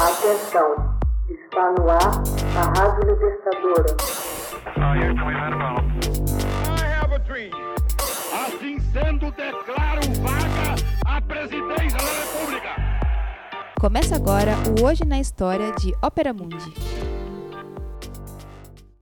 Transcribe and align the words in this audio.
Atenção, 0.00 0.96
está 1.28 1.72
no 1.72 1.90
ar 1.90 1.98
a 2.56 2.80
Rádio 2.80 3.10
Libertadora. 3.10 3.96
Assim 8.32 8.78
sendo, 8.78 9.30
declaro 9.32 10.00
vaga 10.22 10.76
a 11.04 11.20
presidência 11.20 11.98
da 11.98 12.12
República. 12.12 12.76
Começa 13.80 14.14
agora 14.14 14.52
o 14.78 14.86
Hoje 14.86 15.04
na 15.04 15.18
História 15.18 15.72
de 15.72 15.92
Ópera 16.00 16.32
Mundi. 16.32 16.72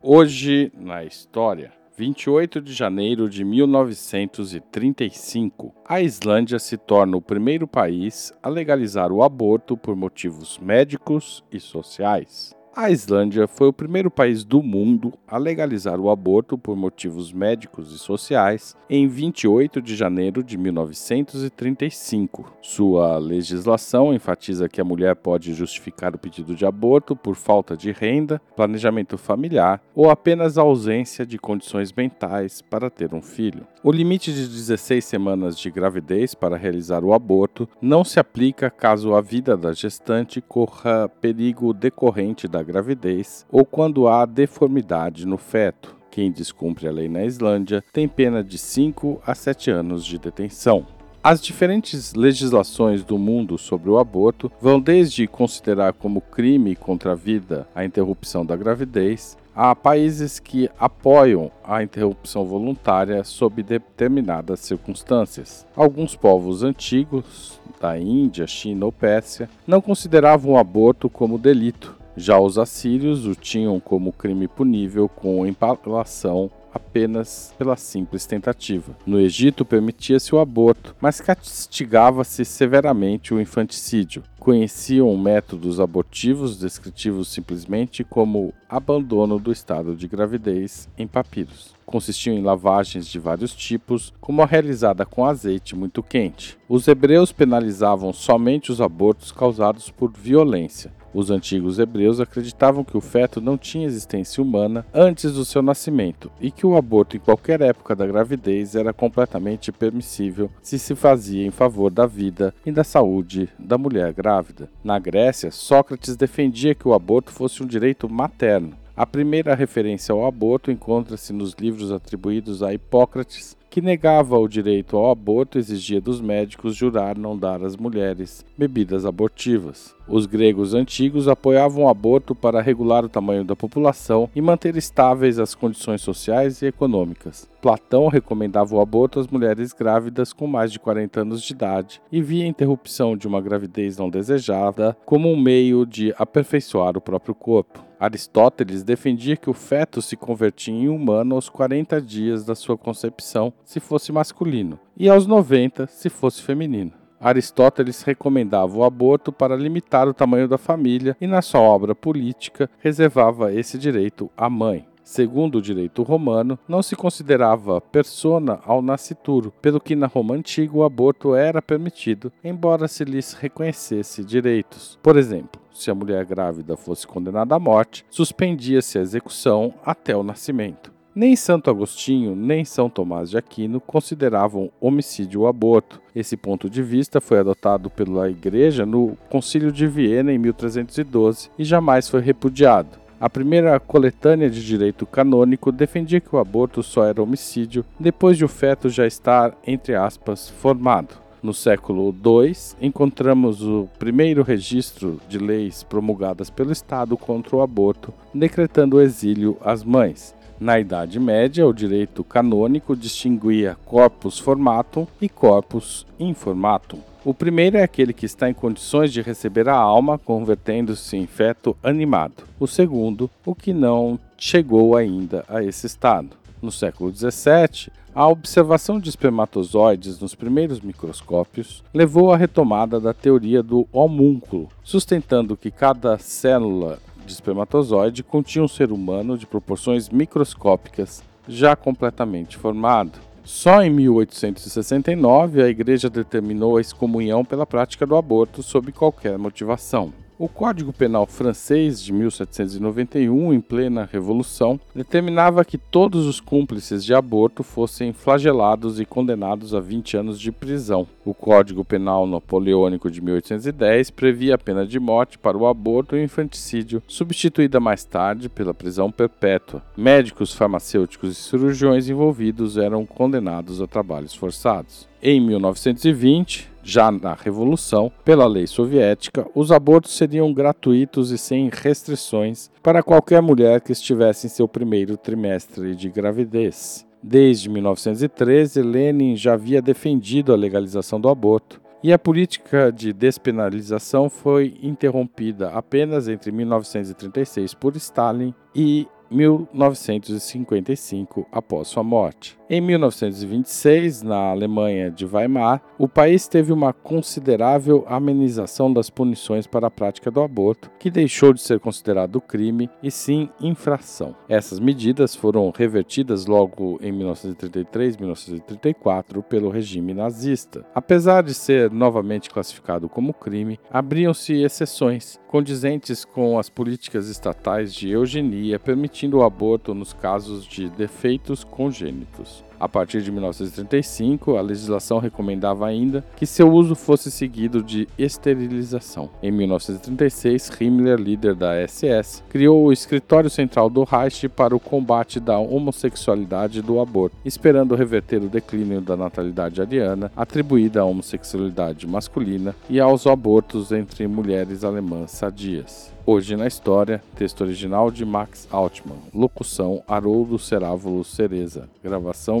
Hoje 0.00 0.72
na 0.74 1.04
História. 1.04 1.77
28 1.98 2.60
de 2.60 2.72
janeiro 2.72 3.28
de 3.28 3.44
1935, 3.44 5.74
a 5.84 6.00
Islândia 6.00 6.60
se 6.60 6.76
torna 6.76 7.16
o 7.16 7.20
primeiro 7.20 7.66
país 7.66 8.32
a 8.40 8.48
legalizar 8.48 9.10
o 9.10 9.20
aborto 9.20 9.76
por 9.76 9.96
motivos 9.96 10.60
médicos 10.60 11.44
e 11.50 11.58
sociais. 11.58 12.56
A 12.80 12.92
Islândia 12.92 13.48
foi 13.48 13.66
o 13.66 13.72
primeiro 13.72 14.08
país 14.08 14.44
do 14.44 14.62
mundo 14.62 15.12
a 15.26 15.36
legalizar 15.36 15.98
o 15.98 16.08
aborto 16.10 16.56
por 16.56 16.76
motivos 16.76 17.32
médicos 17.32 17.92
e 17.92 17.98
sociais 17.98 18.76
em 18.88 19.08
28 19.08 19.82
de 19.82 19.96
janeiro 19.96 20.44
de 20.44 20.56
1935. 20.56 22.52
Sua 22.62 23.18
legislação 23.18 24.14
enfatiza 24.14 24.68
que 24.68 24.80
a 24.80 24.84
mulher 24.84 25.16
pode 25.16 25.54
justificar 25.54 26.14
o 26.14 26.18
pedido 26.18 26.54
de 26.54 26.64
aborto 26.64 27.16
por 27.16 27.34
falta 27.34 27.76
de 27.76 27.90
renda, 27.90 28.40
planejamento 28.54 29.18
familiar 29.18 29.82
ou 29.92 30.08
apenas 30.08 30.56
ausência 30.56 31.26
de 31.26 31.36
condições 31.36 31.92
mentais 31.92 32.62
para 32.62 32.88
ter 32.88 33.12
um 33.12 33.20
filho. 33.20 33.66
O 33.82 33.90
limite 33.90 34.32
de 34.32 34.46
16 34.46 35.04
semanas 35.04 35.58
de 35.58 35.68
gravidez 35.68 36.32
para 36.32 36.56
realizar 36.56 37.02
o 37.02 37.12
aborto 37.12 37.68
não 37.82 38.04
se 38.04 38.20
aplica 38.20 38.70
caso 38.70 39.16
a 39.16 39.20
vida 39.20 39.56
da 39.56 39.72
gestante 39.72 40.40
corra 40.40 41.08
perigo 41.08 41.74
decorrente 41.74 42.46
da 42.46 42.67
gravidez 42.68 43.46
ou 43.50 43.64
quando 43.64 44.06
há 44.06 44.26
deformidade 44.26 45.26
no 45.26 45.38
feto. 45.38 45.96
Quem 46.10 46.30
descumpre 46.30 46.86
a 46.86 46.92
lei 46.92 47.08
na 47.08 47.24
Islândia 47.24 47.82
tem 47.92 48.06
pena 48.06 48.44
de 48.44 48.58
5 48.58 49.22
a 49.26 49.34
7 49.34 49.70
anos 49.70 50.04
de 50.04 50.18
detenção. 50.18 50.86
As 51.24 51.42
diferentes 51.42 52.14
legislações 52.14 53.02
do 53.02 53.18
mundo 53.18 53.58
sobre 53.58 53.90
o 53.90 53.98
aborto 53.98 54.52
vão 54.60 54.78
desde 54.80 55.26
considerar 55.26 55.92
como 55.92 56.20
crime 56.20 56.76
contra 56.76 57.12
a 57.12 57.14
vida 57.14 57.66
a 57.74 57.84
interrupção 57.84 58.46
da 58.46 58.54
gravidez, 58.54 59.36
a 59.54 59.74
países 59.74 60.38
que 60.38 60.70
apoiam 60.78 61.50
a 61.64 61.82
interrupção 61.82 62.44
voluntária 62.44 63.24
sob 63.24 63.62
determinadas 63.62 64.60
circunstâncias. 64.60 65.66
Alguns 65.74 66.14
povos 66.14 66.62
antigos, 66.62 67.60
da 67.80 67.98
Índia, 67.98 68.46
China 68.46 68.86
ou 68.86 68.92
Pérsia, 68.92 69.48
não 69.66 69.80
consideravam 69.80 70.52
o 70.52 70.58
aborto 70.58 71.08
como 71.08 71.38
delito, 71.38 71.97
já 72.18 72.38
os 72.38 72.58
assírios 72.58 73.26
o 73.26 73.34
tinham 73.34 73.78
como 73.80 74.12
crime 74.12 74.48
punível 74.48 75.08
com 75.08 75.46
empalação 75.46 76.50
apenas 76.72 77.54
pela 77.58 77.76
simples 77.76 78.26
tentativa. 78.26 78.96
No 79.06 79.20
Egito 79.20 79.64
permitia-se 79.64 80.34
o 80.34 80.38
aborto, 80.38 80.94
mas 81.00 81.20
castigava-se 81.20 82.44
severamente 82.44 83.34
o 83.34 83.40
infanticídio. 83.40 84.22
Conheciam 84.38 85.16
métodos 85.16 85.80
abortivos 85.80 86.58
descritivos 86.58 87.28
simplesmente 87.28 88.04
como 88.04 88.54
abandono 88.68 89.38
do 89.38 89.52
estado 89.52 89.94
de 89.94 90.06
gravidez 90.06 90.88
em 90.96 91.06
papiros. 91.06 91.74
Consistiam 91.84 92.36
em 92.36 92.42
lavagens 92.42 93.06
de 93.06 93.18
vários 93.18 93.54
tipos, 93.54 94.12
como 94.20 94.42
a 94.42 94.46
realizada 94.46 95.06
com 95.06 95.24
azeite 95.24 95.74
muito 95.74 96.02
quente. 96.02 96.58
Os 96.68 96.86
hebreus 96.86 97.32
penalizavam 97.32 98.12
somente 98.12 98.70
os 98.70 98.80
abortos 98.80 99.32
causados 99.32 99.90
por 99.90 100.12
violência. 100.12 100.92
Os 101.12 101.30
antigos 101.30 101.78
hebreus 101.78 102.20
acreditavam 102.20 102.84
que 102.84 102.96
o 102.96 103.00
feto 103.00 103.40
não 103.40 103.56
tinha 103.56 103.86
existência 103.86 104.42
humana 104.42 104.86
antes 104.92 105.32
do 105.32 105.44
seu 105.44 105.62
nascimento 105.62 106.30
e 106.40 106.50
que 106.50 106.66
o 106.66 106.76
aborto 106.76 107.16
em 107.16 107.20
qualquer 107.20 107.60
época 107.60 107.96
da 107.96 108.06
gravidez 108.06 108.74
era 108.74 108.92
completamente 108.92 109.72
permissível 109.72 110.50
se 110.62 110.78
se 110.78 110.94
fazia 110.94 111.46
em 111.46 111.50
favor 111.50 111.90
da 111.90 112.06
vida 112.06 112.54
e 112.64 112.72
da 112.72 112.84
saúde 112.84 113.48
da 113.58 113.78
mulher 113.78 114.12
grávida. 114.12 114.68
Na 114.84 114.98
Grécia, 114.98 115.50
Sócrates 115.50 116.16
defendia 116.16 116.74
que 116.74 116.86
o 116.86 116.94
aborto 116.94 117.32
fosse 117.32 117.62
um 117.62 117.66
direito 117.66 118.08
materno. 118.08 118.74
A 118.98 119.06
primeira 119.06 119.54
referência 119.54 120.12
ao 120.12 120.26
aborto 120.26 120.72
encontra-se 120.72 121.32
nos 121.32 121.52
livros 121.52 121.92
atribuídos 121.92 122.64
a 122.64 122.74
Hipócrates, 122.74 123.56
que 123.70 123.80
negava 123.80 124.38
o 124.38 124.48
direito 124.48 124.96
ao 124.96 125.10
aborto 125.10 125.58
exigia 125.58 126.00
dos 126.00 126.20
médicos 126.20 126.74
jurar 126.74 127.16
não 127.18 127.36
dar 127.36 127.62
às 127.62 127.76
mulheres 127.76 128.44
bebidas 128.56 129.04
abortivas. 129.04 129.94
Os 130.08 130.24
gregos 130.24 130.72
antigos 130.72 131.28
apoiavam 131.28 131.84
o 131.84 131.88
aborto 131.88 132.34
para 132.34 132.62
regular 132.62 133.04
o 133.04 133.08
tamanho 133.08 133.44
da 133.44 133.54
população 133.54 134.30
e 134.34 134.40
manter 134.40 134.74
estáveis 134.76 135.38
as 135.38 135.54
condições 135.54 136.00
sociais 136.00 136.62
e 136.62 136.66
econômicas. 136.66 137.48
Platão 137.60 138.08
recomendava 138.08 138.74
o 138.74 138.80
aborto 138.80 139.20
às 139.20 139.26
mulheres 139.26 139.72
grávidas 139.74 140.32
com 140.32 140.46
mais 140.46 140.72
de 140.72 140.78
40 140.78 141.20
anos 141.20 141.42
de 141.42 141.52
idade 141.52 142.00
e 142.10 142.22
via 142.22 142.44
a 142.44 142.48
interrupção 142.48 143.16
de 143.16 143.28
uma 143.28 143.40
gravidez 143.40 143.98
não 143.98 144.08
desejada 144.08 144.96
como 145.04 145.30
um 145.30 145.38
meio 145.38 145.84
de 145.84 146.14
aperfeiçoar 146.16 146.96
o 146.96 147.00
próprio 147.00 147.34
corpo. 147.34 147.88
Aristóteles 147.98 148.84
defendia 148.84 149.36
que 149.36 149.50
o 149.50 149.54
feto 149.54 150.00
se 150.00 150.16
convertia 150.16 150.72
em 150.72 150.88
humano 150.88 151.34
aos 151.34 151.48
40 151.48 152.00
dias 152.00 152.44
da 152.44 152.54
sua 152.54 152.78
concepção, 152.78 153.52
se 153.68 153.80
fosse 153.80 154.10
masculino, 154.10 154.80
e 154.96 155.10
aos 155.10 155.26
90, 155.26 155.86
se 155.88 156.08
fosse 156.08 156.40
feminino. 156.40 156.90
Aristóteles 157.20 158.00
recomendava 158.02 158.74
o 158.74 158.82
aborto 158.82 159.30
para 159.30 159.54
limitar 159.54 160.08
o 160.08 160.14
tamanho 160.14 160.48
da 160.48 160.56
família 160.56 161.14
e, 161.20 161.26
na 161.26 161.42
sua 161.42 161.60
obra 161.60 161.94
política, 161.94 162.70
reservava 162.78 163.52
esse 163.52 163.76
direito 163.76 164.30
à 164.34 164.48
mãe. 164.48 164.86
Segundo 165.04 165.58
o 165.58 165.62
direito 165.62 166.02
romano, 166.02 166.58
não 166.66 166.82
se 166.82 166.96
considerava 166.96 167.78
persona 167.78 168.58
ao 168.64 168.80
nascituro, 168.80 169.52
pelo 169.60 169.80
que 169.80 169.94
na 169.94 170.06
Roma 170.06 170.34
antiga 170.34 170.74
o 170.74 170.82
aborto 170.82 171.34
era 171.34 171.60
permitido, 171.60 172.32
embora 172.42 172.88
se 172.88 173.04
lhes 173.04 173.34
reconhecesse 173.34 174.24
direitos. 174.24 174.98
Por 175.02 175.18
exemplo, 175.18 175.60
se 175.70 175.90
a 175.90 175.94
mulher 175.94 176.24
grávida 176.24 176.74
fosse 176.74 177.06
condenada 177.06 177.54
à 177.54 177.58
morte, 177.58 178.02
suspendia-se 178.08 178.98
a 178.98 179.02
execução 179.02 179.74
até 179.84 180.16
o 180.16 180.22
nascimento. 180.22 180.96
Nem 181.14 181.34
Santo 181.34 181.70
Agostinho, 181.70 182.36
nem 182.36 182.64
São 182.64 182.88
Tomás 182.88 183.30
de 183.30 183.38
Aquino 183.38 183.80
consideravam 183.80 184.70
homicídio 184.80 185.40
o 185.40 185.46
aborto. 185.46 186.00
Esse 186.14 186.36
ponto 186.36 186.68
de 186.68 186.82
vista 186.82 187.20
foi 187.20 187.38
adotado 187.38 187.90
pela 187.90 188.30
Igreja 188.30 188.84
no 188.84 189.16
Concílio 189.28 189.72
de 189.72 189.86
Viena 189.86 190.32
em 190.32 190.38
1312 190.38 191.50
e 191.58 191.64
jamais 191.64 192.08
foi 192.08 192.20
repudiado. 192.20 192.98
A 193.20 193.28
primeira 193.28 193.80
coletânea 193.80 194.48
de 194.48 194.64
direito 194.64 195.04
canônico 195.04 195.72
defendia 195.72 196.20
que 196.20 196.36
o 196.36 196.38
aborto 196.38 196.84
só 196.84 197.04
era 197.04 197.20
homicídio 197.20 197.84
depois 197.98 198.36
de 198.36 198.44
o 198.44 198.48
feto 198.48 198.88
já 198.88 199.06
estar, 199.06 199.56
entre 199.66 199.96
aspas, 199.96 200.48
formado. 200.48 201.16
No 201.42 201.54
século 201.54 202.14
II, 202.24 202.52
encontramos 202.80 203.62
o 203.62 203.88
primeiro 203.98 204.42
registro 204.42 205.20
de 205.28 205.38
leis 205.38 205.82
promulgadas 205.82 206.50
pelo 206.50 206.70
Estado 206.70 207.16
contra 207.16 207.56
o 207.56 207.62
aborto, 207.62 208.12
decretando 208.32 208.96
o 208.96 209.00
exílio 209.00 209.56
às 209.60 209.82
mães. 209.82 210.37
Na 210.60 210.80
Idade 210.80 211.20
Média, 211.20 211.64
o 211.64 211.72
direito 211.72 212.24
canônico 212.24 212.96
distinguia 212.96 213.76
corpus 213.84 214.40
formatum 214.40 215.06
e 215.20 215.28
corpus 215.28 216.04
informatum. 216.18 216.98
O 217.24 217.32
primeiro 217.32 217.76
é 217.76 217.82
aquele 217.84 218.12
que 218.12 218.26
está 218.26 218.50
em 218.50 218.54
condições 218.54 219.12
de 219.12 219.22
receber 219.22 219.68
a 219.68 219.76
alma, 219.76 220.18
convertendo-se 220.18 221.16
em 221.16 221.26
feto 221.26 221.76
animado. 221.80 222.42
O 222.58 222.66
segundo, 222.66 223.30
o 223.46 223.54
que 223.54 223.72
não 223.72 224.18
chegou 224.36 224.96
ainda 224.96 225.44
a 225.48 225.62
esse 225.62 225.86
estado. 225.86 226.30
No 226.60 226.72
século 226.72 227.14
XVII, 227.14 227.92
a 228.12 228.26
observação 228.26 228.98
de 228.98 229.08
espermatozoides 229.08 230.18
nos 230.18 230.34
primeiros 230.34 230.80
microscópios 230.80 231.84
levou 231.94 232.32
à 232.32 232.36
retomada 232.36 232.98
da 232.98 233.14
teoria 233.14 233.62
do 233.62 233.86
homúnculo, 233.92 234.68
sustentando 234.82 235.56
que 235.56 235.70
cada 235.70 236.18
célula 236.18 236.98
de 237.28 237.34
espermatozoide 237.34 238.24
continha 238.24 238.64
um 238.64 238.68
ser 238.68 238.90
humano 238.90 239.36
de 239.36 239.46
proporções 239.46 240.08
microscópicas 240.08 241.22
já 241.46 241.76
completamente 241.76 242.56
formado. 242.56 243.18
Só 243.44 243.82
em 243.82 243.90
1869 243.90 245.62
a 245.62 245.68
Igreja 245.68 246.10
determinou 246.10 246.76
a 246.76 246.80
excomunhão 246.80 247.44
pela 247.44 247.66
prática 247.66 248.06
do 248.06 248.16
aborto 248.16 248.62
sob 248.62 248.92
qualquer 248.92 249.38
motivação. 249.38 250.12
O 250.40 250.46
Código 250.46 250.92
Penal 250.92 251.26
francês 251.26 252.00
de 252.00 252.12
1791, 252.12 253.52
em 253.52 253.60
plena 253.60 254.08
Revolução, 254.10 254.78
determinava 254.94 255.64
que 255.64 255.76
todos 255.76 256.26
os 256.26 256.38
cúmplices 256.38 257.04
de 257.04 257.12
aborto 257.12 257.64
fossem 257.64 258.12
flagelados 258.12 259.00
e 259.00 259.04
condenados 259.04 259.74
a 259.74 259.80
20 259.80 260.16
anos 260.16 260.38
de 260.38 260.52
prisão. 260.52 261.08
O 261.24 261.34
Código 261.34 261.84
Penal 261.84 262.24
Napoleônico 262.24 263.10
de 263.10 263.20
1810 263.20 264.10
previa 264.10 264.54
a 264.54 264.58
pena 264.58 264.86
de 264.86 265.00
morte 265.00 265.36
para 265.36 265.58
o 265.58 265.66
aborto 265.66 266.14
e 266.14 266.20
o 266.20 266.22
infanticídio, 266.22 267.02
substituída 267.08 267.80
mais 267.80 268.04
tarde 268.04 268.48
pela 268.48 268.72
prisão 268.72 269.10
perpétua. 269.10 269.82
Médicos, 269.96 270.54
farmacêuticos 270.54 271.32
e 271.32 271.34
cirurgiões 271.34 272.08
envolvidos 272.08 272.76
eram 272.76 273.04
condenados 273.04 273.82
a 273.82 273.88
trabalhos 273.88 274.34
forçados. 274.34 275.08
Em 275.20 275.40
1920, 275.40 276.70
Já 276.90 277.12
na 277.12 277.34
Revolução, 277.34 278.10
pela 278.24 278.46
lei 278.46 278.66
soviética, 278.66 279.46
os 279.54 279.70
abortos 279.70 280.16
seriam 280.16 280.54
gratuitos 280.54 281.30
e 281.30 281.36
sem 281.36 281.68
restrições 281.70 282.70
para 282.82 283.02
qualquer 283.02 283.42
mulher 283.42 283.82
que 283.82 283.92
estivesse 283.92 284.46
em 284.46 284.48
seu 284.48 284.66
primeiro 284.66 285.14
trimestre 285.18 285.94
de 285.94 286.08
gravidez. 286.08 287.06
Desde 287.22 287.68
1913, 287.68 288.80
Lenin 288.80 289.36
já 289.36 289.52
havia 289.52 289.82
defendido 289.82 290.50
a 290.50 290.56
legalização 290.56 291.20
do 291.20 291.28
aborto, 291.28 291.78
e 292.02 292.10
a 292.10 292.18
política 292.18 292.90
de 292.90 293.12
despenalização 293.12 294.30
foi 294.30 294.78
interrompida 294.82 295.68
apenas 295.68 296.26
entre 296.26 296.50
1936 296.50 297.74
por 297.74 297.96
Stalin 297.96 298.54
e 298.74 299.06
1955, 299.30 301.46
após 301.50 301.88
sua 301.88 302.02
morte. 302.02 302.58
Em 302.70 302.82
1926, 302.82 304.22
na 304.22 304.50
Alemanha 304.50 305.10
de 305.10 305.24
Weimar, 305.24 305.80
o 305.98 306.06
país 306.06 306.46
teve 306.46 306.70
uma 306.70 306.92
considerável 306.92 308.04
amenização 308.06 308.92
das 308.92 309.08
punições 309.08 309.66
para 309.66 309.86
a 309.86 309.90
prática 309.90 310.30
do 310.30 310.42
aborto, 310.42 310.90
que 310.98 311.10
deixou 311.10 311.54
de 311.54 311.62
ser 311.62 311.80
considerado 311.80 312.42
crime 312.42 312.90
e 313.02 313.10
sim 313.10 313.48
infração. 313.58 314.36
Essas 314.50 314.78
medidas 314.78 315.34
foram 315.34 315.72
revertidas 315.74 316.44
logo 316.44 317.00
em 317.02 317.10
1933 317.10 318.14
e 318.14 318.18
1934 318.18 319.42
pelo 319.42 319.70
regime 319.70 320.12
nazista. 320.12 320.84
Apesar 320.94 321.42
de 321.42 321.54
ser 321.54 321.90
novamente 321.90 322.50
classificado 322.50 323.08
como 323.08 323.32
crime, 323.32 323.80
abriam-se 323.90 324.62
exceções 324.62 325.40
condizentes 325.48 326.22
com 326.22 326.58
as 326.58 326.68
políticas 326.68 327.30
estatais 327.30 327.94
de 327.94 328.10
eugenia 328.10 328.78
permitindo 329.18 329.38
o 329.38 329.42
aborto 329.42 329.94
nos 329.94 330.12
casos 330.12 330.64
de 330.64 330.88
defeitos 330.88 331.64
congênitos. 331.64 332.62
A 332.80 332.88
partir 332.88 333.22
de 333.22 333.32
1935, 333.32 334.56
a 334.56 334.60
legislação 334.60 335.18
recomendava 335.18 335.86
ainda 335.86 336.24
que 336.36 336.46
seu 336.46 336.70
uso 336.72 336.94
fosse 336.94 337.30
seguido 337.30 337.82
de 337.82 338.06
esterilização. 338.16 339.30
Em 339.42 339.50
1936, 339.50 340.70
Himmler, 340.80 341.18
líder 341.18 341.54
da 341.54 341.74
SS, 341.86 342.44
criou 342.48 342.86
o 342.86 342.92
Escritório 342.92 343.50
Central 343.50 343.90
do 343.90 344.04
Reich 344.04 344.48
para 344.48 344.76
o 344.76 344.80
combate 344.80 345.40
da 345.40 345.58
homossexualidade 345.58 346.78
e 346.78 346.82
do 346.82 347.00
aborto, 347.00 347.36
esperando 347.44 347.96
reverter 347.96 348.42
o 348.42 348.48
declínio 348.48 349.00
da 349.00 349.16
natalidade 349.16 349.80
ariana 349.80 350.30
atribuída 350.36 351.00
à 351.00 351.04
homossexualidade 351.04 352.06
masculina 352.06 352.74
e 352.88 353.00
aos 353.00 353.26
abortos 353.26 353.90
entre 353.90 354.26
mulheres 354.26 354.84
alemãs 354.84 355.32
sadias. 355.32 356.16
Hoje 356.30 356.56
na 356.56 356.66
História, 356.66 357.22
texto 357.36 357.62
original 357.62 358.10
de 358.10 358.22
Max 358.22 358.68
Altman, 358.70 359.16
locução 359.32 360.02
Haroldo 360.06 360.58
Cerávulo 360.58 361.24
Cereza, 361.24 361.88
gravação 362.04 362.60